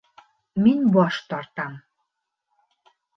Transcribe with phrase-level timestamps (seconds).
[0.63, 1.73] Мин баш тартам